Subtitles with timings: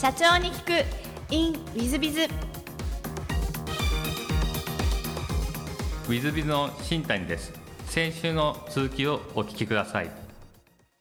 [0.00, 1.34] 社長に聞く。
[1.34, 7.52] In ウィズビズウィズビズの新谷です。
[7.86, 10.10] 先週の続きをお聞きください。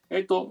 [0.09, 0.49] えっ、と、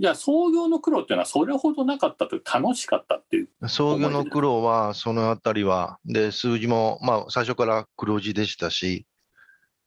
[0.00, 3.68] じゃあ創業の苦労っていうのはそれほどなかったという楽しかったっていう。
[3.68, 9.04] 創業の苦労は、そのあたりは、で、数字も、まあ、最初から黒字でしたし、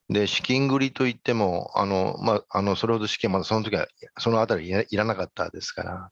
[0.09, 3.87] で、資金繰りといっても、あの、まあ、あの、それほど資金はまだその時は、
[4.19, 6.11] そのあたりいらなかったですから。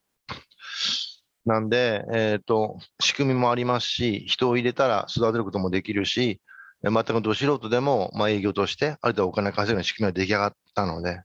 [1.45, 6.39] なんで、えっ、と、仕組みもありますし、人を入れたら育てることもできるし、
[6.83, 11.21] 全くど素人でも、まあ、営業として、ある程度お金稼ぐような仕組みが出来上がったので、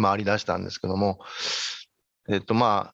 [0.00, 1.18] 回り出したんですけども、
[2.28, 2.92] えっ、と、ま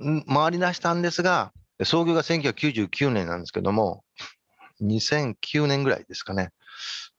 [0.00, 1.52] あ、回り出したんですが、
[1.84, 4.04] 創業が1999年なんですけども、
[4.82, 6.50] 2009年ぐらいですかね。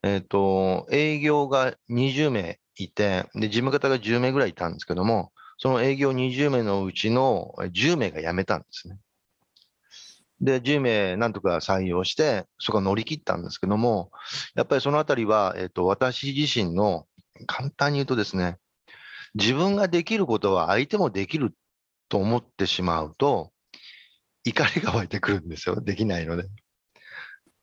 [0.03, 8.97] えっ、と、営業が20名いて、で、事務方が10名ぐらいいたんですけども、その営業20名のうちの10名が辞めたんですね。
[10.41, 14.11] で、10名なんとか採用して、そこは乗り切ったんですけども、
[14.55, 17.07] やっぱりそのあたりは、えっ、と、私自身の、
[17.47, 18.57] 簡単に言うとですね、
[19.35, 21.55] 自分ができることは相手もできる
[22.09, 23.51] と思ってしまうと、
[24.43, 25.79] 怒りが湧いてくるんですよ。
[25.81, 26.43] できないので。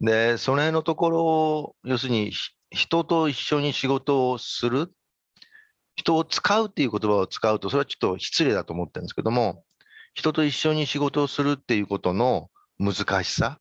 [0.01, 2.33] で、その辺のところを、要するに、
[2.71, 4.93] 人と一緒に仕事をする、
[5.97, 9.65] 人を使うっていう言葉を使うと、それはちょっと失礼だと思ってるんですけども、
[10.15, 13.59] 人と一緒に仕事をするっていうことの難しさ。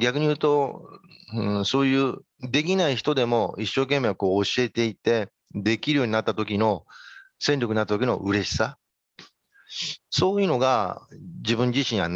[0.00, 0.88] 逆に言うと、
[1.34, 6.84] うん、そういうできない人でも一生懸命こう教えていて、できるようになった時の
[7.38, 8.78] 戦力になった時の嬉しさ。
[10.10, 11.02] そういうのが
[11.42, 12.08] 自分自身は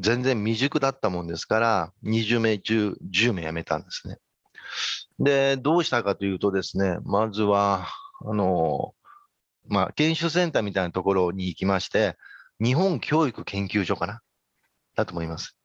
[0.00, 4.18] 全然未熟だったもんですから、20名中10名辞めたんですね。
[5.18, 7.88] で、どうしたかというとですね、まずは、
[8.24, 8.94] あの、
[9.68, 12.16] まあ、研修センターみたいなところに行きまして、
[12.62, 14.20] 日本教育研究所かな？
[14.96, 15.56] だと思います。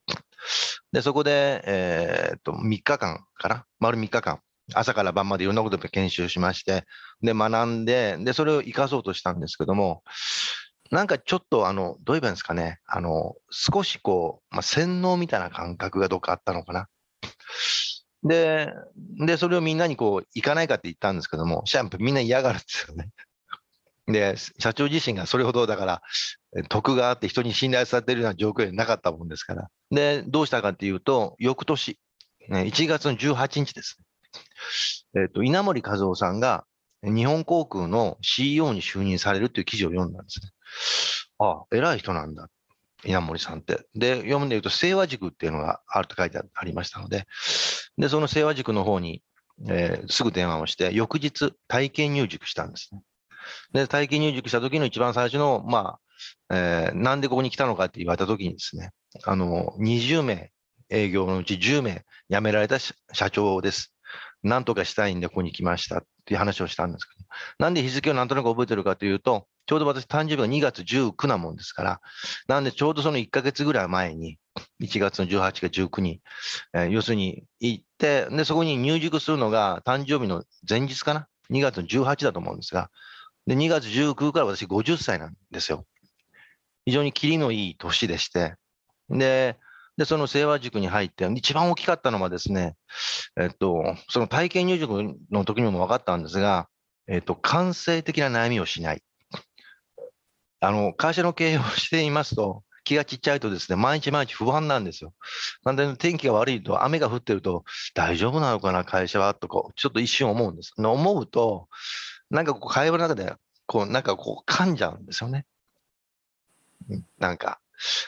[0.92, 3.66] で、そこで、えーっと、3日間かな？
[3.80, 4.40] 丸3日間。
[4.74, 6.86] 朝から晩までいろんなことで研修しまして、
[7.22, 10.04] で、学んで、で、それを活かそうとしたんですけども、
[10.92, 12.80] なんかちょっとあの、どう言えばいいんですかね？
[12.86, 16.88] あの、少しこう、まあ、洗脳みたいな感覚がどっかあったのかな？
[18.24, 18.74] で、
[19.26, 23.10] で、それをみんなにこう、行かないかって言ったんですけども、シャンプーみんな嫌がるんですよね。
[24.08, 26.02] で、社長自身がそれほどだから、
[26.58, 29.70] え得があって人に信頼されてるような状況になかったもんですから。
[29.92, 32.00] で、どうしたかっていうと、翌年、
[32.50, 33.98] 1月の18日です。
[35.16, 36.66] えっ、と、稲森和夫さんが
[37.04, 40.50] 日本航空の CEO に就任されるという記事を読んだんですね。
[41.40, 42.50] ああ、偉い人なんだ。
[43.06, 43.86] 稲森さんって。
[43.96, 47.26] で、読んでいると、清和塾っていうのがあると書いてありましたので、
[47.98, 49.24] で、その清和塾の方に、
[49.68, 53.02] えーすぐ電話をして、翌日、体験入塾したんですね。
[53.74, 56.00] で、体験入塾した時の一番最初の、ま
[56.50, 58.92] あ、えーなんでここに来たのかって言われた時にですね、
[59.26, 60.52] あの、20名
[60.90, 63.94] 営業のうち10名辞められた社社長です。
[64.44, 67.26] なんとかしたいんでここに来ましたっていう話をしたんですけど、
[67.60, 72.02] なんで日付をなんとなく覚えてるかというと、ちょうど私誕生日が2月19なもんですから、
[72.48, 74.38] なんでちょうどその1ヶ月ぐらい前に、
[74.82, 76.22] 1月の18か19に、
[76.74, 82.90] えー要するに行って、で、そこに入塾するのが誕生日の前日かな ?2 月の18だと思うんですが、
[83.48, 85.86] で、2月19から私50歳なんですよ。
[86.86, 88.56] 非常にキリのいい年でして、
[89.10, 89.58] で、
[89.98, 92.76] で、その清和塾に入って、一番大きかったのはですね、
[93.40, 96.68] えっと、その体験入塾の時にも分かったんですが、
[97.08, 99.04] えっと、感性的な悩みをしない。
[100.64, 105.14] あの、会社の経営をしていますと、 気がちっちゃいとですね、毎日毎日不安なんですよ。
[105.64, 107.64] なんで、天気が悪いと、雨が降ってると、
[107.94, 110.74] 大丈夫なのかな、会社は、とか、ちょっと一瞬思うんです。
[110.78, 111.70] 思うと、
[112.30, 113.36] なんかこう、会話の中で、
[113.68, 115.46] こう、なんかこう、噛んじゃうんですよね。
[117.20, 117.60] なんか。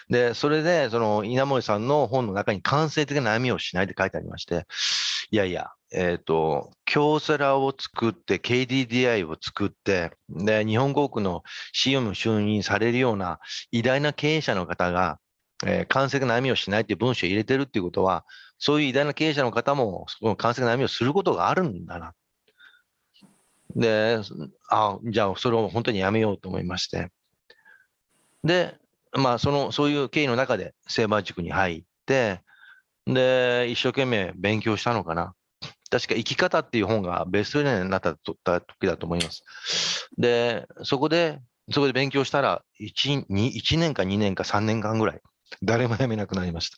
[0.09, 4.65] で、それで、その、稲森さんの本の中に、感性的な悩みをしないって書いてありまして、
[5.31, 11.43] いやいや、えっ、と、京セラを作って、KDDI を作って、で、日本航空の
[11.73, 13.39] CEO に就任されるような
[13.71, 15.19] 偉大な経営者の方が、
[15.65, 18.25] えー、感性的な悩みをしないって文章を入れてるっていうことは、
[18.59, 22.13] そういう偉大な経営者の方も、その感性的な悩みをすることがあるんだな。
[23.75, 24.19] で、
[24.69, 27.11] あ、じゃあ、それを本当にやめようと思いまして。
[28.43, 28.75] で、
[29.13, 32.41] まあ、その、そういう経緯の中で、セーバー塾に入って、
[33.07, 35.33] で、一生懸命勉強したのかな。
[35.89, 38.37] 確か生き方っていう本がベストセラーになった時
[38.87, 39.43] だと思います。
[40.17, 41.39] で、そこで、
[41.71, 45.21] そこで勉強したら1、1年か2年か3年間ぐらい、
[45.63, 46.77] 誰も辞めなくなりました。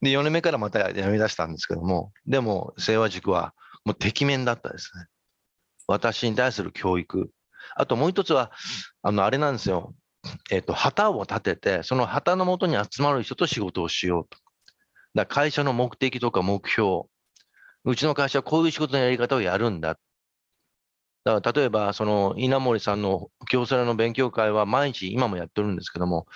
[0.00, 3.54] で、4年目からまた辞め出したんですけども、でも、清和塾は
[3.84, 5.06] もう敵面だったですね。
[5.86, 7.30] 私に対する教育。
[7.76, 8.52] あともう一つは、
[9.02, 9.94] あの、あれなんですよ。
[10.50, 14.38] えっと、旗を立てて、その旗のもとに集まる人と仕事をしようと。
[15.14, 17.02] だ会社の目的とか目標、
[17.84, 19.98] うちの会社はこういう仕事のやり方をやるんだ。
[21.24, 26.26] だから例えば、その稲森さんの京セラの勉強会は毎日今もやってるんですけども、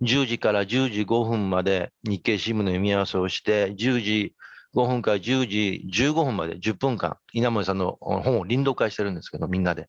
[0.00, 4.34] 10時から10時5分まで日経新聞の読み合わせをして、10時
[4.74, 9.88] 5分から10時15分まで10分間、稲森さんの本を臨読会してるんですけど、みんなで。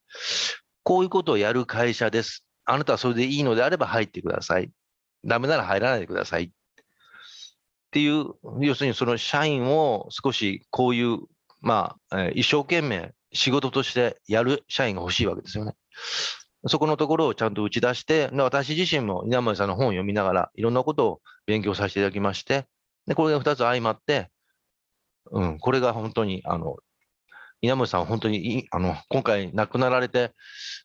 [0.82, 2.44] こういうことをやる会社です。
[2.66, 4.70] あなたはそれでいいのであれば入ってください。
[5.24, 6.44] ダメなら入らないでください。
[6.44, 6.50] っ
[7.94, 8.26] ていう、
[8.60, 11.20] 要するにその社員を少しこういう、
[11.60, 15.74] まあ、一生懸命仕事としてやる社員が欲しいわけですよね。
[16.66, 22.66] そこのところをちゃんと打ち出して、私自身も稲森さんの本を読みながら、いろんなことを勉強させていただきまして、
[23.06, 24.28] で、これが2つ相まって、
[25.30, 26.78] うん、これが本当に、あの、
[27.60, 30.32] 稲森さん本当にい、あの、今回亡くなられて、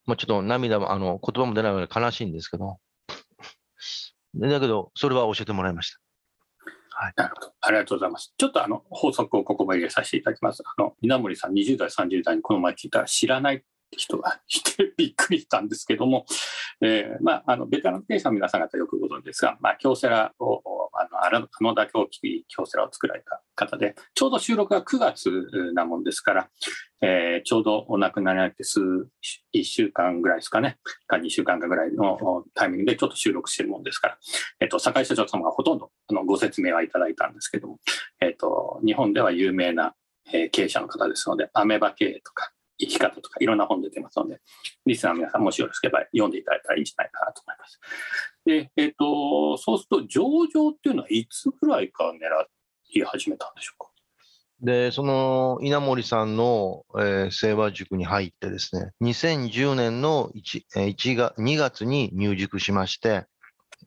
[0.06, 2.78] まあ、ちょっと涙も、あの、言葉も出ないので悲しいんですけど、
[4.36, 6.09] だけど、それは教えてもらいました。
[7.02, 7.54] はいなるほど。
[7.62, 8.34] ありがとうございます。
[8.38, 10.62] ちょっとあの、法則をここまで入れさせていただきます。
[10.66, 16.26] あの、稲森さん20代、30代にこの前聞いたら知らない人がいてびっくりしたんですけども、
[16.82, 20.62] えーまあ、あの、ベテラン経営者の皆さん方よくご存知ですが、まあ、京セラを、
[20.92, 25.30] あの、あらあのだけ大きい京セラを作られた方で、ちょうど収録が9月
[25.74, 26.50] なもんですから、
[27.02, 28.80] えーちょうどお亡くなりになって数、
[29.54, 30.78] 1週間ぐらいですかね、
[31.08, 34.18] か2週間かぐらいのタイミングでちょっと収録してるもんですから、
[34.60, 37.80] えっと、坂井社長様がほとんどあのご説明はいただいたんですけども、
[38.22, 39.94] えっと、日本では有名な、
[40.34, 44.40] えー経営者の方ですので、アメバ経営とか、生き方とか、いろんな本出てますので、
[44.86, 47.80] リスナーの皆さん、もしよろしければ読んでいただいたらいいんじゃないかなと思います。
[48.46, 52.48] で、えっと、そうすると、上場っていうのはいつぐらいから
[52.94, 53.90] 狙い始めたんでしょうか？
[54.62, 63.26] で、その稲森さんの、えー清和塾に入ってですね、2010年の 1, 1が2月に入塾しまして、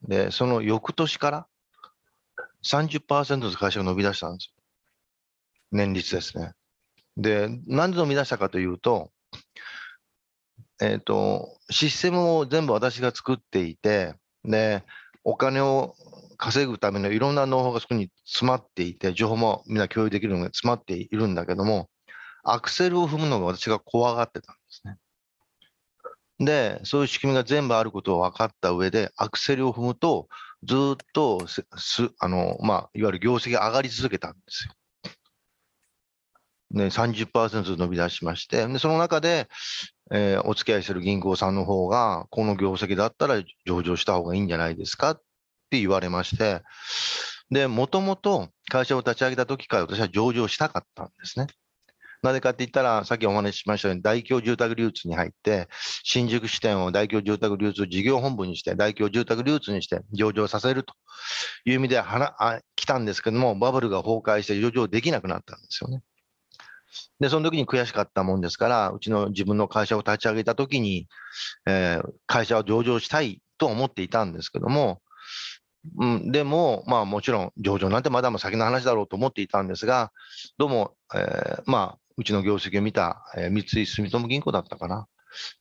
[0.07, 1.47] で、その翌年から
[2.65, 4.53] 30%ずつ会社が伸び出したんですよ。
[5.71, 6.53] 年率ですね。
[7.17, 9.11] で、なんで伸び出したかというと、
[10.81, 14.83] えっ、と、システムを全部私が作っていて、で、
[15.23, 15.95] お金を
[16.43, 21.89] 稼ぐためのいろんなノウハウがそこに詰まっていて、情報もみんな共有できるのが詰まっているんだけども、
[22.43, 24.97] アクセルを踏むのが私が怖がってたんですね。
[26.45, 30.27] で、そういう仕組みが全部あることを分かった上で、アクセルを踏むと、
[30.63, 31.65] ずっとす、
[32.19, 34.73] あの、まあ、いわゆる業績が上がり続けたんですよ。
[36.71, 39.47] ね、30%伸び出しまして、でその中で、
[40.11, 45.21] えーお付き合いする銀行さんの方が、この業績だったら上場した方がいいんじゃないですかっ
[45.73, 46.61] って言われまして、
[47.49, 51.47] で、もともと会社を立ち上げた時から私は上場したかったんですね。
[52.21, 55.67] なぜかって言ったら、さっきお話ししましたように、大京住宅流通に入って、
[56.03, 60.93] 新宿支店を大京住宅流通事業本部にして、大京住宅流通にして上場させると
[61.65, 66.03] いう意味でははなあ来たんですけども、バブルが崩壊して上場できなくなったんですよね。
[67.19, 71.07] で、その時に悔しかったもんですから、うちの自分の会社を立ち上げた時に、
[71.65, 75.01] えー会社を上場したいと思っていたんですけども、
[75.97, 80.11] うん、でも、まあもちろん上場なんてまだまだ先の話だろうと思っていたんですが、
[80.57, 85.07] どうも、えーまあ、うちの業績を見た、えー三井住友銀行だったかな、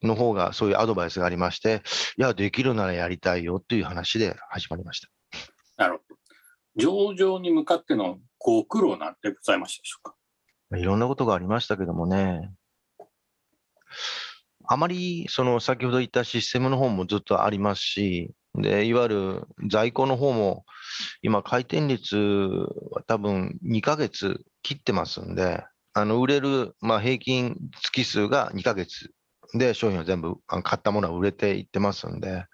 [0.02, 1.82] の方がそういうアドバイスがありまして、
[2.19, 5.08] いや、できるならやりたいよっていう話で始まりました。
[5.76, 6.17] なるほど。
[6.76, 10.10] 上場に向かってのご苦労なんてございましたでしょう
[10.70, 10.79] か？
[10.79, 12.50] いろんなことがありましたけどもね、
[14.67, 20.64] あまりその先ほど言ったシステムの方もずっとありますし、でいわゆる在庫の方も、
[21.22, 27.56] 今、回転率は多分2ヶ月切ってますんで、あの売れる、まあ、平均
[27.92, 29.10] 月数が2ヶ月
[29.54, 32.44] で商品を全部買ったものは売れていってますんで、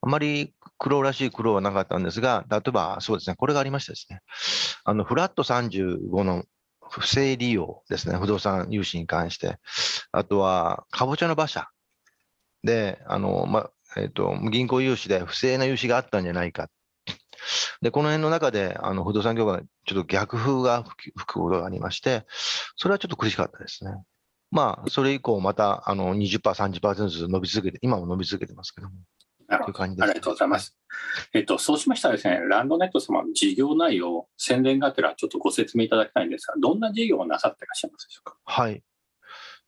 [0.00, 4.20] あまり苦労らしい苦労はなかったんですが、例えばそうですね、これがありましたですね。
[4.84, 6.44] あのフラット35の
[6.90, 9.58] 不正利用ですね、不動産融資に関して。
[10.10, 11.68] あとは、かぼちゃの馬車
[12.64, 16.68] で、あの、まあ、えっ、と、銀行融資で不正な融資があったんじゃないか。
[17.80, 22.24] で、この辺の中で、あの、不動産業界、ちょっと逆風が吹くことがありまして、
[22.76, 23.92] それはちょっと苦しかったですね。
[24.50, 28.94] まあ、それ以降、また、あの、20%、30%ずつ伸び続けて、今も伸び続けてますけども、
[29.48, 30.04] という感じです。
[30.04, 30.76] ありがとうございます。
[31.32, 38.36] えっと、そうしましたらですね、ランドネット様の事業内容、宣伝がてらちょっとご説明いただきたいんですが、どんな事業をなさっていらっしゃいますでしょうか？
[38.44, 38.82] はい。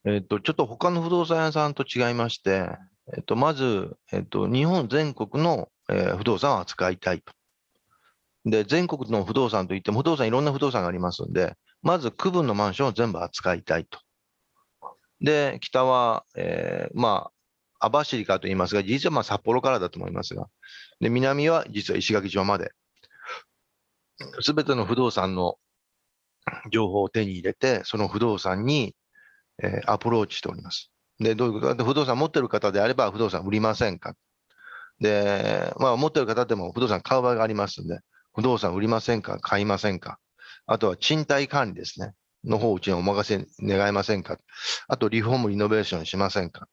[0.07, 2.69] えっ、と、ちょっと他の不動産屋さんと違いまして、
[3.13, 7.33] えっ、と、まず、えっ、と、日本全国の、えー不動産を扱いたいと。
[8.47, 13.99] で、全国の不動産といっても、不動産いろんな不動産がありますんで、まず区分のマンションを全部扱いたいと。
[15.21, 17.31] で、北は、えーま
[17.81, 20.49] あ、網走かと言いますが、実はまあ札幌からだと思いますが、
[21.01, 22.73] で南は実は石垣島まで、
[24.41, 25.59] すべての不動産の
[26.71, 28.95] 情報を手に入れて、その不動産に、
[29.63, 30.94] えーアプローチしております。
[31.21, 31.75] で、どういうことか。
[31.75, 34.15] で不動産持ってる方であれば、不動産売りませんか？
[35.01, 38.01] で、まあ、持ってる方でも不動産買う場合がありますんで、
[38.35, 39.39] 不動産売りませんか？
[39.39, 40.19] 買いませんか？
[40.67, 42.13] あとは賃貸管理ですね。
[42.45, 44.39] の方うちにお任せ願えませんか？
[44.89, 46.69] あとリフォーム、リノベーションしませんか？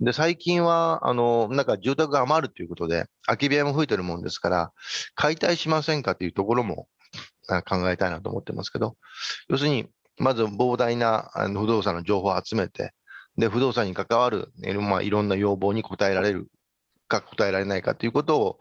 [0.00, 4.72] で、最近は、あの、なんか住宅が余るということで、空き部屋も増えてるもんですから、
[5.14, 6.14] 解体しませんか？
[6.14, 6.88] というところも
[7.68, 8.96] 考えたいなと思ってますけど、
[9.48, 12.92] 要するに、まず膨大な不動産の情報を集めて、
[13.36, 16.48] で、不動産に関わる、まあ、いろんな要望に応えられる
[17.08, 18.58] か応えられないかということを、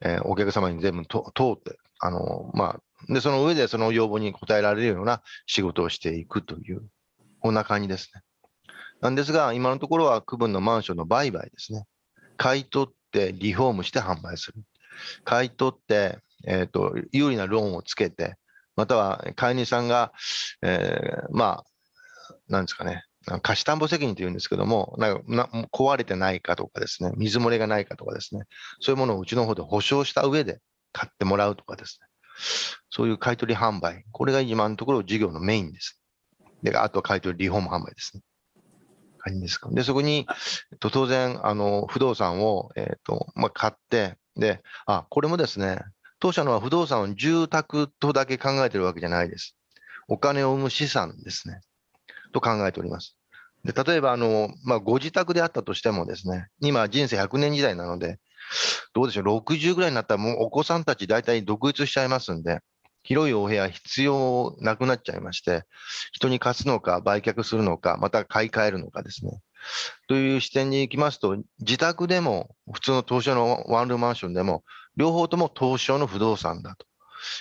[0.00, 6.82] えーお客様に全部と通って、あの、まあ、で、その上でその要望に応えられるような仕事をしていくという、
[7.40, 8.22] こんな感じですね。
[9.00, 11.84] なんですが、今のところは区分のマンションの売買ですね。
[12.36, 14.62] 買い取ってリフォームして販売する。
[15.24, 18.36] 買い取って、えっ、と、有利なローンをつけて、
[18.76, 20.12] または買い主さんが、
[20.62, 23.04] えーまあ、なんですかね、
[23.42, 28.42] 貸し担保責任というんですけども、なんか壊れてないかとかですね、水漏れがないかとかですね、
[28.80, 30.60] そういうものをうちの方で保証した上で
[30.92, 32.06] 買ってもらうとかですね、
[32.90, 36.00] そういう買取販売、これが今のところ事業のメインです。
[36.62, 38.22] で、あとは買取リフォーム販売ですね。
[39.18, 39.70] 感じですか。
[39.70, 40.26] で、そこに、
[40.72, 45.80] えっと、当然、あの、不動産を、えっと、まあ、買って、で、あ、これもですね、
[46.20, 49.56] 当社のは不動産を住宅とだけ考えてるわけじゃないです。
[50.08, 51.60] お金を生む資産ですね。
[52.32, 53.16] と考えております。
[53.64, 58.18] で例えば、あの、まあ、ご自宅であったとしてもですね、今人生100年時代なので、
[58.94, 62.60] どうでしょう、60ぐらいになったらもうお子さんたち大体独立しちゃいますんで、
[63.02, 65.64] 広いお部屋必要なくなっちゃいまして、
[66.12, 69.40] 人に貸すのか売却するのか、また買い替えるのかですね。
[70.08, 74.62] という視点に行きますと、自宅でも普通の東証のワンルームマンションでも、
[74.96, 76.87] 両方とも東証の不動産だと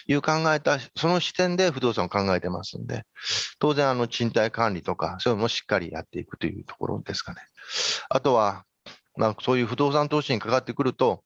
[0.07, 3.03] いう考えた、その視点で不動産を考えてますんで、
[3.59, 7.41] 当然あの賃貸管理とか、そういうのもしっかりやっていくというところですかね。
[8.09, 8.65] あとは、
[9.15, 11.23] まあ、そういう不動産投資にかかってくると、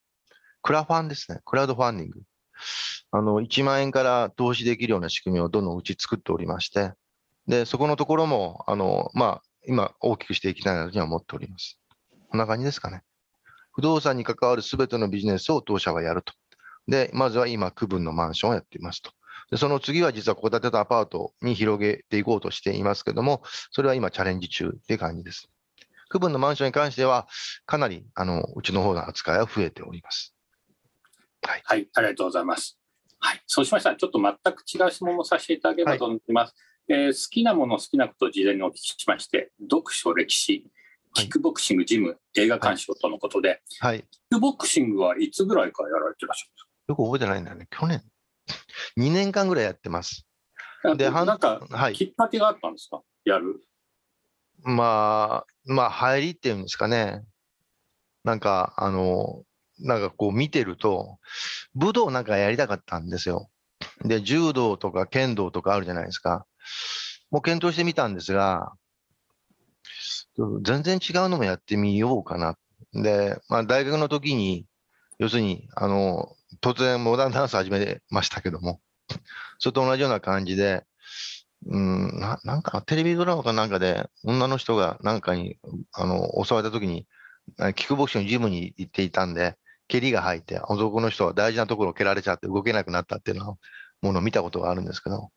[0.61, 2.21] クラファンですね、クラウドファンディング。
[3.11, 6.93] あの、1万円から投資できるような仕組みをどんどんうち作っておりまして、
[7.47, 11.77] で、そこのところも、あの、まあ、今大きくしていきたいなとは思っております。
[12.29, 13.03] こんな感じですかね。
[13.73, 16.33] 不動産に関わるすべてのビジネスを当社はやると。
[16.87, 19.11] で、まずは今、区分のマンションをやっていますと。
[19.49, 25.49] でその次は実は戸建てとアパートに広げていこうとしていますけども、それは今チャレンジ中っていう感じです。
[26.07, 27.27] 区分のマンションに関しては、
[27.65, 30.33] かなり、あの、うちの方の扱いは増えております。
[31.41, 32.79] はい、ありがとうございます。
[33.19, 36.55] はい、そうしましたら、ちょっと全く違う質問もさせていただければと思います。
[36.87, 40.71] えー好きなもの、好きなことを事前にお聞きしまして、読書、歴史、はい
[41.13, 44.05] キックボクシング、ジム、映画鑑賞とのことで、はい。
[44.09, 46.49] キックボクシングはいつぐらいからやられてらっし
[46.91, 47.67] よく覚えてないんだよね。
[47.69, 48.03] 去年。
[48.97, 50.25] 2年間ぐらいやってます。
[50.83, 51.93] でで、なんか、はい。
[51.93, 53.01] きっかけがあったんですか？
[53.23, 53.61] やる。
[54.63, 57.23] まあ、まあ、入りっていうんですかね。
[58.23, 59.43] なんか、あの、
[59.79, 61.17] なんかこう見てると、
[61.73, 63.49] 武道なんかやりたかったんですよ。
[64.03, 66.45] で、柔道とか剣道とかあるじゃないですか。
[67.31, 68.73] もう検討してみたんですが、
[70.63, 72.57] 全然違うのもやってみようかな。
[72.93, 74.65] で、まあ大学の時に、
[75.17, 78.81] 要するに、あの、突然モダンダンス始めましたけども、
[79.59, 80.83] それと同じような感じで、
[81.67, 85.57] うん、ななんかテレビドラマかなんかで女の人がなんかに
[85.93, 87.07] あの襲われた時に
[87.75, 89.55] キックボクシングジムに行っていたんで、
[89.87, 93.57] 蹴りが入って男の人は大事なところを蹴られちゃって動けなくなったっていうの
[94.01, 95.29] ものを見たことがあるんですけど、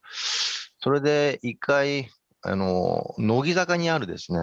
[0.80, 2.10] それで一回、
[2.42, 4.38] あの、乃木坂にあるですね、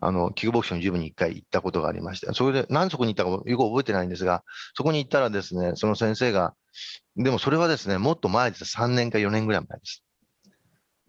[0.00, 4.42] あの、キックボクシングジムに一回行ったことがありまして、それで、なんでそこに行ったかよく覚えてないんですが、
[4.74, 6.54] そこに行ったらですね、その先生が、
[7.16, 8.64] でもそれはですね、もっと前です。
[8.64, 10.02] 3年か4年ぐらい前です。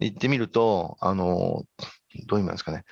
[0.00, 1.64] 行ってみると、あの、
[2.26, 2.84] どう言いますかね、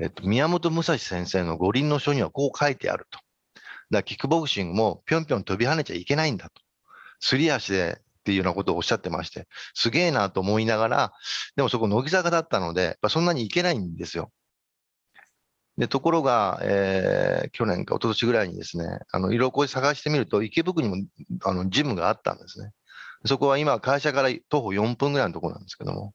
[0.00, 3.18] えっと、宮本武蔵先生の五輪の書にはこう書いてあると。
[3.90, 6.62] だキックボクシングもぴょんぴょん飛び跳ねちゃいけないんだと。
[7.18, 11.12] すり足でっていうようなことをおっしゃってまして、すげえなと思いながら、
[11.56, 14.30] でもそこ乃木坂だったので、そんなに行けないんですよ。
[15.80, 21.06] で、ところが、えー去年か一昨年ぐらいにですね、あの、いろいろ探してみると、池袋にも、
[21.42, 22.72] あの、ジムがあったんですね。
[23.24, 26.12] そこは今、会社から徒歩4分ぐらいのところなんですけども、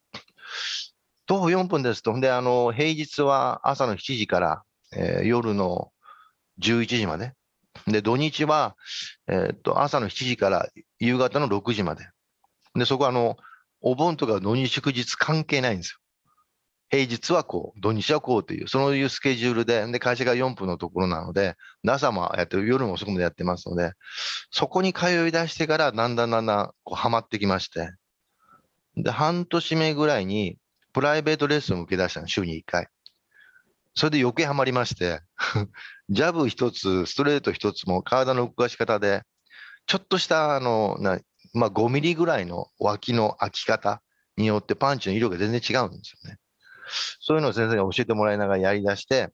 [1.25, 4.63] 徒歩4分ですと、で、あの、平日は朝の7時から、
[4.95, 5.91] えー夜の
[6.61, 7.33] 11時まで。
[7.87, 8.75] で、土日は、
[9.27, 10.69] えーっと、朝の7時から
[10.99, 12.07] 夕方の6時まで。
[12.75, 13.35] で、そこはあの、
[13.81, 15.99] お盆とか土日祝日関係ないんですよ。
[16.95, 23.91] 平日はこう、土日はこうという、そういうスケジュールで、で、会社が4分のところなので、朝もやって、夜も遅くまでやってますので、
[24.49, 27.91] そこに通い出してから、だんだんだんだん、こう、ハマってきまして、
[28.95, 30.57] で、半年目ぐらいに、
[30.93, 32.87] プライベートレッスンを受け出したの、週に1回。
[33.93, 35.19] それで余計ハマりまして、
[36.09, 39.23] ジャブ一つ、ストレート一つも体の動かし方で、
[39.85, 41.19] ちょっとした、あの、な
[41.53, 44.01] まあ、5ミリぐらいの脇の開き方
[44.37, 46.37] によってパンチの色が全然違うんですよね。
[47.19, 49.29] そういうのを先生が教えてもらいながらやり出して、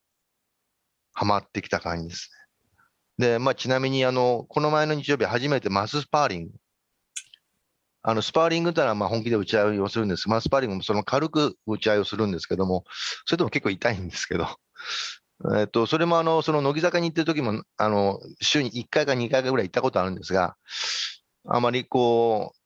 [1.13, 2.29] ハマってきた感じです
[3.19, 3.27] ね。
[3.27, 6.51] で、まあ、ちなみに、あの、この前の日曜日初めてマススパーリング。
[8.03, 10.27] あの、スパーリングってのはまあ本気で打ち合いをするんです。
[10.27, 12.83] マススパーリングもその軽く打ち合いをするんですけども、
[13.25, 14.47] それとも結構痛いんですけど、
[15.57, 20.55] えっと、それもあの、その乃木坂に行ってる時も、あの、週に1回か2回ぐらい行ったことあるんですが、
[21.47, 22.60] あまりこう、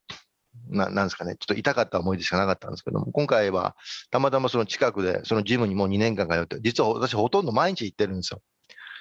[0.69, 3.75] ななんですかね、ちょっと痛かった思い出しかなかったんですけども、今回は
[4.11, 8.41] たまたまその近くで、そのジムにもう2年間通って、実は私ほとんど毎日行ってるんですよ。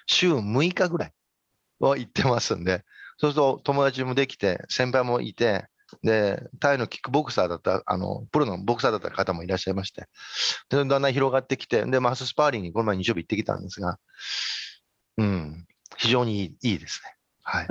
[0.07, 1.13] 週6日ぐらい
[1.81, 2.85] は行ってますんで、
[3.19, 5.67] そうすると友達もできて、先輩もいて、
[6.03, 10.09] で、タイのキックボクサーだった、あの、プロのボクサーだった方もいらっしゃいまして、
[10.69, 13.99] で、だんだん広がってきて、で、マススパーリングにこの前日曜日行ってきたんですが、
[15.19, 17.15] うん、非常にいいいいですね。
[17.43, 17.69] はい。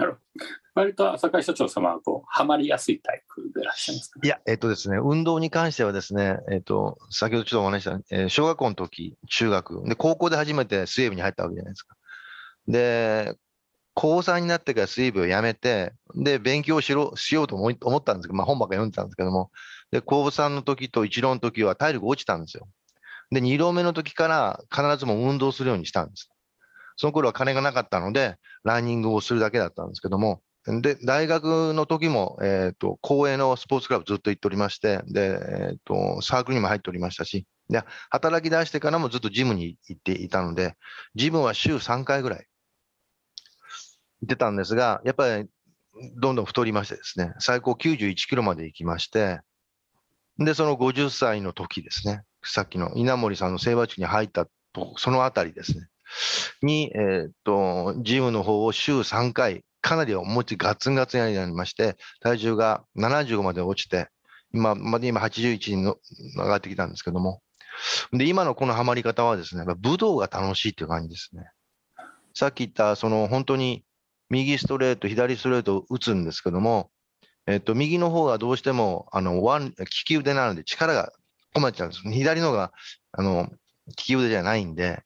[0.75, 11.96] 割と浅海社長様はこう、ハマりやすいタイプでいらっしゃいますか、いや、えっとですね、運動に関してはですね、えっと、先ほどちょっとお話した、えー小学校の時、中学、で、高校で初めて水泳部に入ったわけじゃないですか。
[12.68, 13.36] で、
[13.94, 19.51] 高3になってから水泳部を辞めて、で、勉強しろ、しようと思い思ったんですけど、まあ本ばっか読んでたんですけども、
[19.92, 22.68] で、高3の時と1浪の時は体力落ちたんですよ。
[23.30, 26.30] で、2浪目の時から必ずも運動するようにしたんです。
[26.96, 35.38] その頃は金がなかったので、ランニングをするだけだったんですけども、で、大学の時も、えっ、と、公営のスポーツクラブずっと行っておりまして、で、
[35.70, 40.75] えっ、と、サークルにも入っておりましたし、で、働き出してからもずっとジムに行っていたので、
[41.15, 42.48] ジムは週3回ぐらい
[44.21, 45.47] 行ってたんですが、やっぱり
[46.15, 49.41] どんどん太りましてですね、最高91キロまで行きまして、
[50.39, 55.88] で、その50歳の時ですね、さっきの稲森さんの聖和地に入ったと、そのあたりですね、
[56.62, 64.08] に、えっ、と、ジムの方を週3回、かなり思いっきりガツンガツンになりまして、体重が75まで落ちて、
[64.54, 65.98] 今、まで今81にの
[66.38, 67.41] 上がってきたんですけども、
[68.13, 71.50] で、今のこのハマり方はですね、武道が楽しいっていう感じですね。
[72.34, 73.84] さっき言った、その本当に
[74.30, 76.89] 右ストレート、左ストレートを打つんですけども、
[77.46, 81.12] えっと、右の方がどうしても、あの、ワン、利き腕なので力が
[81.54, 82.02] 困っちゃうんです。
[82.10, 82.72] 左のが、
[83.12, 83.50] あの、
[83.88, 85.04] 利き腕じゃないんで、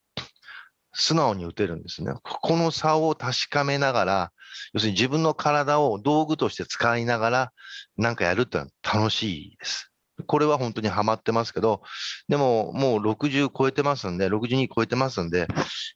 [0.99, 2.13] 素直に打てるんですね。
[2.23, 4.31] ここの差を確かめながら、
[4.73, 7.53] 要するに自分の体を道具として使いながら、
[7.97, 9.91] なんかやるってのは楽しいです。
[10.25, 11.83] これは本当にハマってますけど、
[12.27, 15.47] でももう60超えてますんで、62超えてますんで、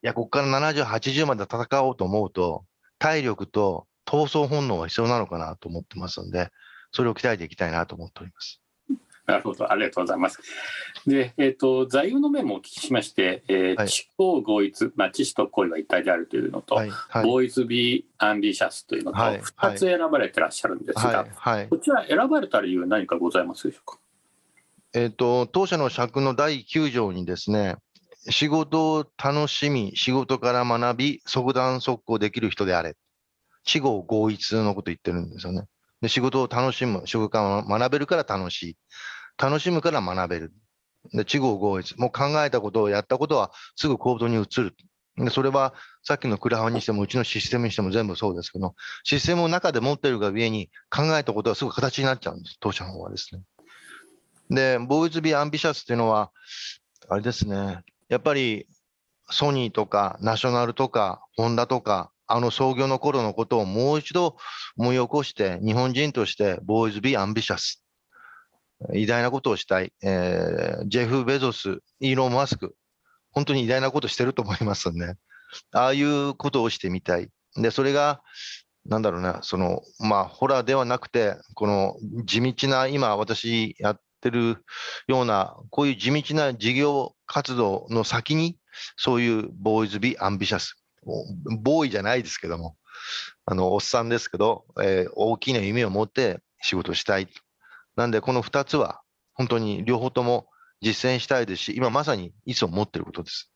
[0.04, 2.66] いや、ここから70、80まで戦おうと思うと、
[3.00, 6.50] 体力と闘争本能が必要なのかなと思ってますんで、
[6.92, 8.61] それを鍛えていきたいなと思っております。
[9.26, 10.40] なるほど、ありがとうございます。
[11.06, 21.68] で、えっ、と、座右の銘もお聞きしまして、えーはい知行合一、まあ、知識と行為は一体であるというのと、はい、はい、ボーイズ・ビー・アンビシャスというのと、はい2つ選ばれてらっしゃるんですが、はい、はい。
[21.70, 23.98] こちら選ばれた理由は何かございますでしょうか？
[24.94, 27.78] えっ、と、当社の尺の第9条にですね、
[28.30, 32.96] 仕事を楽しみ、仕事から学び、即断即行できる人であれ。
[33.64, 35.64] 死後合一のこと言ってるんですよね。
[36.02, 38.78] で、仕事を楽しむ、仕事から学べるから楽しい。
[39.38, 40.54] 楽しむから学べる。
[41.14, 41.98] で、地合合一。
[41.98, 44.76] もう考えたことをやったことはすぐ行動に移る。
[45.18, 52.58] で、それはさっきのクラファンにしても、うちのシステムにしても全部そうですけど、システムを中で持ってるが上に考えたことはすぐ形になっちゃうんです。
[52.60, 53.42] 当社の方はですね。
[54.50, 56.32] で、 Boys, be ambitious っていうのは、
[57.10, 57.84] あれですね。
[58.10, 58.68] やっぱり、
[59.30, 64.38] ソニーとか、ナショナルとか、ホンダとか、あの創業の頃のことをもう一度
[64.78, 67.84] 思い起こして、日本人として、 Boys, be ambitious。
[68.94, 69.94] 偉大なことをしたい。
[70.02, 72.76] えージェフ・ベゾス、イーロン・マスク。
[73.32, 75.16] 本当に偉大なことしてると思いますんで、
[75.72, 77.30] ああいうことをしてみたい。
[77.56, 78.22] で、それが、
[78.86, 84.64] なんだろうな、その、まあ、ホラではなくて、この地道な、今私やってる
[85.08, 88.58] ような、こういう地道な事業活動の先に、
[88.98, 90.81] そういうボーイズ・ビー・アンビシャス。
[91.04, 92.78] ボーイじゃないですけども、
[93.46, 97.28] あの、おっさんですけど、えー大きな夢を持って仕事したい。
[97.96, 99.02] なんで、この二つは、
[99.34, 100.48] 本当に両方とも
[100.82, 103.52] 実践したいですし、今まさにいつも持ってることです。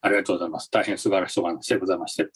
[0.00, 0.70] ありがとうございます。
[0.70, 2.28] 大変素晴らしいお話でございまして。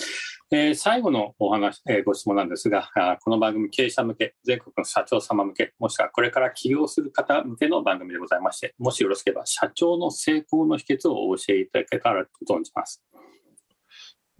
[0.50, 13.02] えー、最後のお話、えー、ご質問なんですがあ、この番組、経営者向け、全国の社長様向け、もしくはこれから起業する方向けの番組でございまして、もしよろしければ、社長の成功の秘訣をお教えいただけたらと存じます。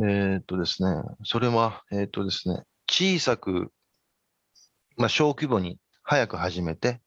[0.05, 3.73] え、っとですね、それは、え、っとですね、小さく、
[4.97, 7.01] まあ、小規模に早く始めて、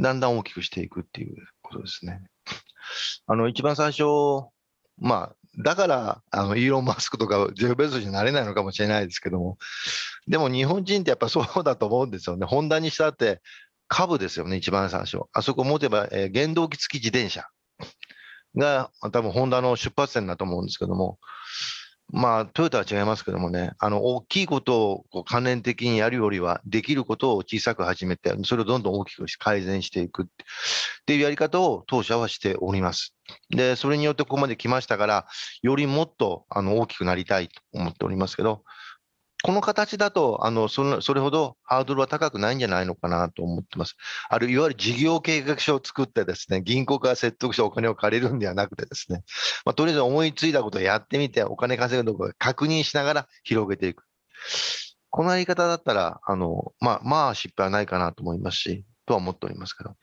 [0.00, 2.22] だんだん大きくしていくっていうことですね。
[3.26, 4.04] あの、一番最初、
[4.98, 9.58] まあ、だから、あの、イーロン・マスクとかジェフ・ベゾスになれないのかもしれないですけども、
[10.26, 12.46] でも日本人ってやっぱそうだと思うんですよね。
[12.46, 13.40] ホンダにしたって
[13.88, 15.20] 株ですよね、一番最初。
[15.32, 17.46] あそこ持てば、えー、原動機付き自転車
[18.56, 21.18] が多分ホンダの出発点だと思うんですけども、
[22.12, 30.26] まあ、トヨタは違いますけどもね、あの、大きいことをこう関連的にやるよりは、できることを小さく始めて、それをどんどん大きく改善していくっ
[31.06, 33.14] ていうやり方を当社はしております。
[33.48, 35.26] で、それによってここまで来ましたから、
[35.62, 38.62] よりもっとあの大きくなりたいと思っておりますけど、
[39.42, 43.96] この形だと、あの、その、それほどハードルは高くないんじゃないのかなと思ってます。
[44.28, 49.24] ある、いわゆる事業計画書を作ってですね、銀行から説得してお金を借りるんではなくてですね、
[49.64, 54.04] まあ、とりあえず思いついたことをやってみて、お金稼ぐところ確認しながら広げていく。
[55.10, 59.96] このやり方だったら、あの、まあ、まあ失敗はないかなと思いますし、とは思っておりますけど。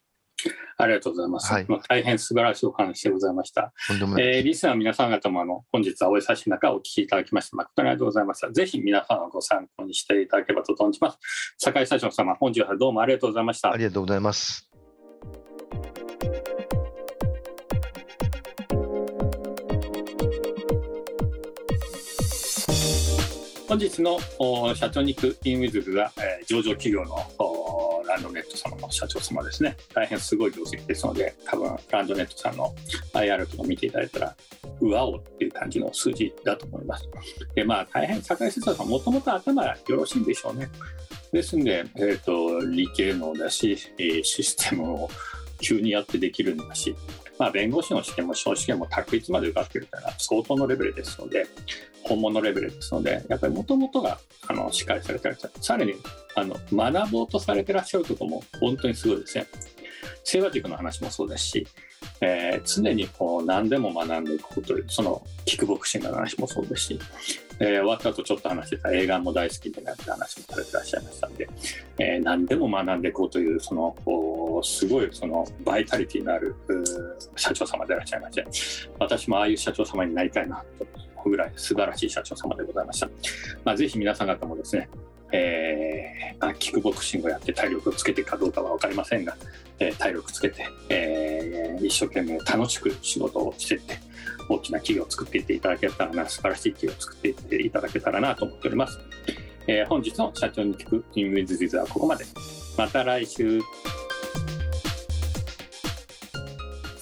[0.78, 1.52] ありがとうございます。
[1.52, 3.74] はい、大変素晴らしいお話でございました。
[3.90, 8.52] えー、リスナーの皆さん方もあの本日はお優しい中お聞きいただきまして誠にありがとうございました。
[8.52, 11.20] ぜひ皆さんのご参考にしていただければと存じます。
[11.58, 13.72] 酒井社長様、本日はどうもありがとうございました。
[13.72, 14.70] ありがとうございます。
[23.70, 24.18] 本日の
[24.74, 27.16] 社長に行くインウィズが、えー、上場企業の
[28.10, 32.74] ランドネット様の社長様ですね、大変すごい業績ですので、多分ランドネットさんの
[33.14, 34.36] IR とか見ていただいたら、
[34.82, 37.08] うわおっていう感じの数字だと思います。
[37.54, 40.70] で、まあ、大変、坂井先生さん、もともと頭がよろしいんでしょうね。
[41.32, 43.78] ですんで、えっ、ー、と、理系能だし、
[44.24, 45.10] システムを
[45.62, 46.96] 急にやってできるんだし、
[47.40, 51.48] まあ、弁護士の試験も司法試験も確率まで受かっているというのは相当のレベルですので、
[52.04, 55.54] 本物レベルですので、やっぱりもともとがあのしっかりされてらっしゃる。
[55.62, 55.94] さらに
[56.36, 59.48] あの学ぼうとされてらっしゃるところも本当にすごいですね。
[60.26, 61.68] 清和塾の話もそうですし、
[62.22, 67.00] えー、常にこう何でも学んでいくこと、そのキックボクシングの話もそうですし、
[67.60, 68.92] えー、終わった後ちょっと話してた。
[68.92, 71.50] 映画も大好きでなって話もされてらっしゃいましたんで、
[72.00, 76.56] えー、何でも学んでいこうという、その、すごいそのバイタリティのある
[77.36, 78.46] 社長様でいらっしゃいまして、
[79.00, 80.88] 私もああいう社長様になりたいなと。
[81.26, 83.10] ぐらい素晴らしい社長様でございました。
[83.66, 84.90] まあ、ぜひ皆さん方もですね、
[85.32, 89.36] えー、キックボクシングをやって体力をつけてかどうかは分かりませんが、
[89.80, 94.00] えー、体力つけて、えー、一生懸命楽しく仕事をしていって
[94.50, 99.00] 大きな企業を作っていっていただけたらな素晴らしい企業を作っていっていただけたらなと思っております、
[99.68, 102.26] えー、本日の社長に聞くインウィズ・ディズはここまで。
[102.78, 103.60] また来週。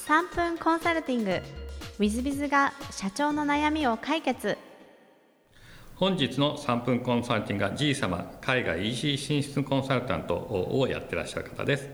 [0.07, 1.41] 3分コンサルティング。
[1.99, 4.57] i z b i z が社長の悩みを解決。
[5.95, 11.89] 本日の3分コンサルティングは G 様海外 EC 進出コンサルタントをやってらっしゃる方です。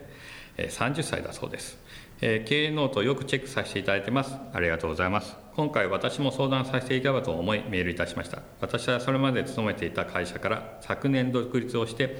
[0.57, 1.77] 30歳だそうです。
[2.19, 4.35] 経営ノートをよくチェックさせていただいてます。
[4.53, 12.17] ありがとうございます今回私も相談させていただけばと思いメールいたしました私はそれまで勤めていた会社から昨年独立をして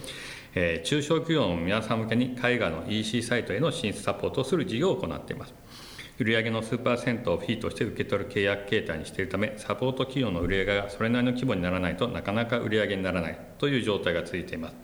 [0.56, 5.54] え中小企業の皆さん向けに海外の EC サイトへの進出サポートをする事業を行っています
[6.20, 14.76] 売上の数パーセントをフィーとして受け取る契約形態にしているため、サポート企業の売上がそれなりの規模にならないとなかなか売上にならないという状態が続いています。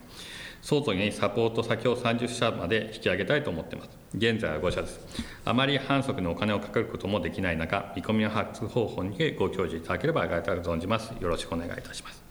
[0.61, 3.98] 相続にサポート先を30社まで引き上げたいと思っています。
[4.15, 4.99] 現在は5社です。
[5.45, 11.11] あまり反則にお金をかけることもできない中、見込みの発方法にご教示いただければありがたく存じます。
[11.19, 12.21] よろしくお願いいたします。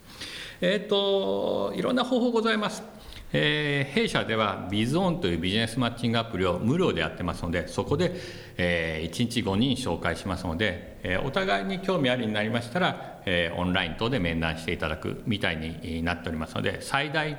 [0.61, 2.83] えっ、ー、と、いろんな方法ございます。
[3.31, 8.15] えー、弊社ではビズオンというビジネスマッチングアプリを無料でやってますのでそこで、
[8.57, 17.37] えー、1日5人紹介しますので、えー、お互いに興味ありになりましたら、えー、オンライン等で面談していただくみたいになっておりますので最大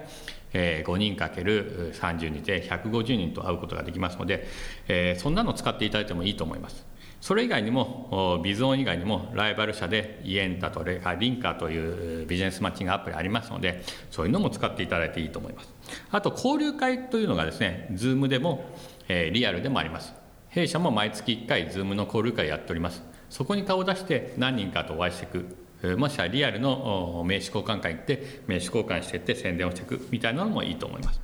[0.53, 4.47] え、5人かける30日で150人と会うことができますので、
[4.89, 6.87] え、そんなの使っていただいてもいいと思います。
[7.21, 15.71] それ以外にも、ビズオン以外にも、ライバル社でイエンタとレカリンカというビジネスマッチングアプリありますので、そういうのも使っていただいていいと思います。
[16.11, 18.65] あと、交流会というのがですね、ズームでも、
[19.09, 20.15] え、リアルでもあります。
[20.49, 23.03] 弊社も毎月1回、ズームの交流会やっております。
[23.29, 25.60] そこに顔を出して何人かとお会いしていく。
[25.97, 31.21] もしくはリアルの名刺交換会に行って名刺交換していって宣伝をしていくみたいなのもいいと思います。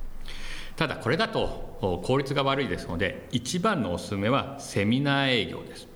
[0.77, 5.87] ただこれだと効率が悪いですので一番のおすすめはセミナー営業です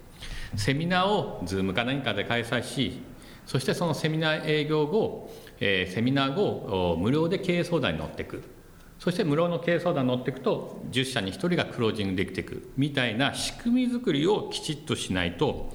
[0.55, 2.99] セミナーを Zoom か何かで開催し
[3.45, 8.43] そしてそのセミナー営業後、え、セミナー後無料で経営相談に乗っていく
[8.97, 15.71] そして無料の経営相談に乗っていくと10社に1人がクロージングできていくみたいな仕組み作りをきちっとしないと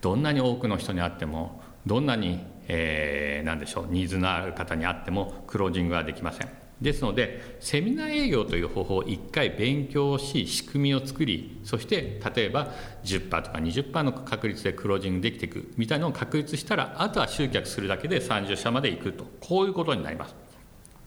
[0.00, 6.48] どんなに多くの人に会ってもどんなに、えー、何でしょうニーズのある方に会ってもクロージングはできません
[6.80, 12.72] ですのでセミナー営業という方法を1回勉強し仕組みを作りそして例えば
[13.04, 20.36] 10%とか20%の確率でクロージングできていくみたいなのを確立したらあとは集客するだけで30社まで行くとこういうことになります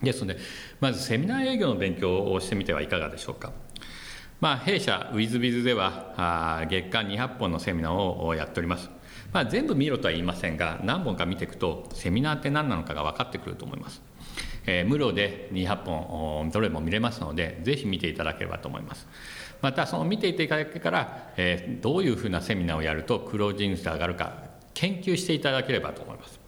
[0.02, 0.40] ですので
[0.80, 3.52] まずセミナー営業の勉強をしてみてはいかがでしょうか。
[4.40, 8.90] まあ、弊社 WithBiz ではあ月間200本のセミナーをやっております。
[9.34, 14.02] まあ、全部見ろとは言いませんが何本か見ていくとセミナーって何なのかが分かってくると思います。
[14.66, 19.08] えー、無料で200本どれも見れますのでぜひ見ていただければと思います。
[19.62, 24.34] またその見ていただけから、えー、どういうふうなセミナーをやるとクロージング数が上がるか
[24.74, 26.40] 研究していただければと思います。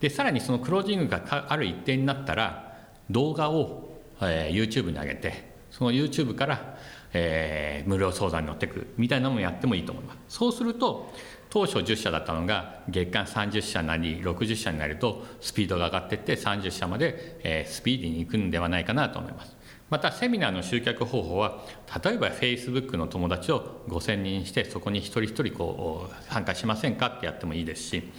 [0.00, 2.76] でさらにそのクロージングがある一定になったら
[3.08, 6.76] 動画を、えー、YouTube に上げてその YouTube から、
[7.12, 11.12] えー、無料相談に乗ってくるみたいなのもやってもいいと思いますそうすると
[11.52, 19.54] 当初10社だったのが月間30社なり60社になるとスピードが上がっていって30社まで、え、スピーディーに行くんではないかなと思います。
[19.90, 21.62] またセミナーの集客方法は
[22.02, 28.10] 例えば Facebook の友達を5000人してそこに一人一人こう参加しませんかってやってもいいですし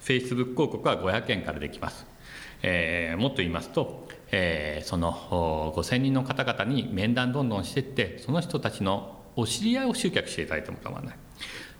[0.00, 2.06] Facebook 広告は500円からできます、
[2.62, 11.16] えー、もっと言いますとえー、その5,000人の方々に面談どんどんしていってその人たちのお知り合いを集客していただいても構わない。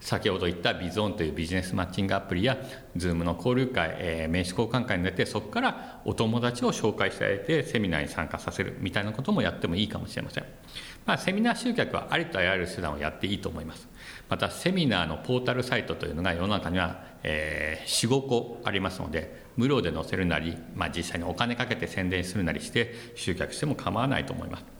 [0.08, 2.56] 先ほど言ったビゾーンというビジネスマッチングアプリや
[2.96, 10.44] Zoom の交流会、えー、名刺交換会に出てそこからお友達を紹介していただいてセミナーに参加させるみたいなこともやってもいいかもしれません、
[11.04, 13.86] まあ、セミナー集客はありとあらゆる手段をやっていいと思います
[14.30, 24.77] またセミナーのポータルサイトというのが世の中には、えー、45個ありますので無料で載せるなり、まあ、実際にお金かけて宣伝するなりして集客しても構わないと思います。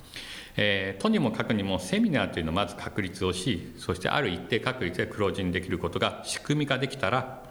[0.60, 7.44] えー、とにもかくにもセミナーというのをまず確立をしそしてある一定確率でクロージングできることが仕組み化できたら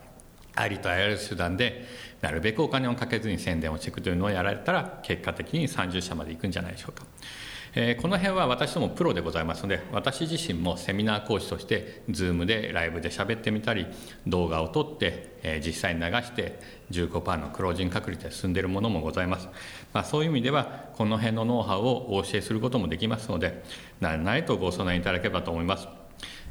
[0.53, 1.85] ありとあらゆる手段で
[2.21, 7.05] なるべくお金をかけずに宣伝をしていくというのをやられたら結果的に30社までいくんじゃないでしょうか。
[7.79, 13.85] えー、この辺は私どもプロでございますので私自身もセミナー講師として Zoom でライブで喋ってみたり
[14.25, 19.47] 動画を撮って、えー、実際に流して15%のクロージング確率で進んでいるものもございます、
[19.97, 23.63] まあ、そういう意味ではこの辺のノウハウをお教えすることもできますので
[23.99, 25.87] 何々とご相談いただければと思います。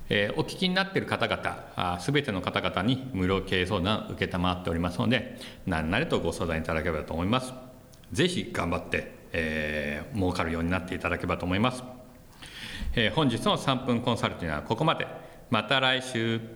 [0.08, 7.54] えー、お聞きになっている方々すべての方々に無料経営相談を承っておりますので何なりとご相談いただければと思います。
[8.10, 11.84] ぜひ頑張ってえー、儲かるようになっていただければと思います、
[12.94, 15.06] えー、本日の3分コンサルティングはここまで。
[15.50, 16.55] また来週。